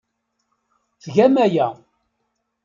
[1.03, 1.67] Tgam aya.